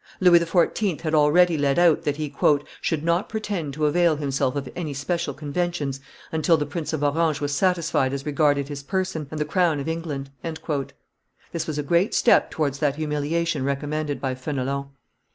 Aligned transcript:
Louis 0.19 0.39
XIV. 0.39 1.01
had 1.01 1.13
already 1.13 1.59
let 1.59 1.77
out 1.77 2.01
that 2.05 2.17
he 2.17 2.35
"should 2.81 3.03
not 3.03 3.29
pretend 3.29 3.75
to 3.75 3.85
avail 3.85 4.15
himself 4.15 4.55
of 4.55 4.67
any 4.75 4.95
special 4.95 5.31
conventions 5.35 5.99
until 6.31 6.57
the 6.57 6.65
Prince 6.65 6.91
of 6.91 7.03
Orange 7.03 7.39
was 7.39 7.53
satisfied 7.53 8.11
as 8.11 8.25
regarded 8.25 8.67
his 8.67 8.81
person 8.81 9.27
and 9.29 9.39
the 9.39 9.45
crown 9.45 9.79
of 9.79 9.87
England." 9.87 10.31
This 11.51 11.67
was 11.67 11.77
a 11.77 11.83
great 11.83 12.15
step 12.15 12.49
towards 12.49 12.79
that 12.79 12.95
humiliation 12.95 13.63
recommended 13.63 14.19
by 14.19 14.33
Fenelon. 14.33 14.89